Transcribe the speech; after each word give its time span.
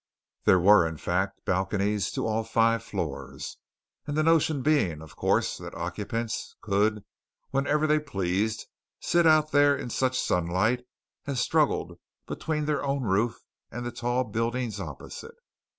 There 0.45 0.59
were, 0.59 0.87
in 0.87 0.97
fact, 0.97 1.41
balconies 1.45 2.09
to 2.13 2.25
all 2.25 2.43
five 2.43 2.81
floors 2.83 3.57
the 4.05 4.23
notion 4.23 4.63
being, 4.63 4.99
of 4.99 5.15
course, 5.15 5.59
that 5.59 5.75
occupants 5.75 6.55
could 6.59 7.03
whenever 7.51 7.85
they 7.85 7.99
pleased 7.99 8.65
sit 8.99 9.27
out 9.27 9.51
there 9.51 9.77
in 9.77 9.91
such 9.91 10.19
sunlight 10.19 10.87
as 11.27 11.39
struggled 11.39 11.99
between 12.25 12.65
their 12.65 12.83
own 12.83 13.03
roof 13.03 13.43
and 13.69 13.85
the 13.85 13.91
tall 13.91 14.23
buildings 14.23 14.79
opposite. 14.79 15.35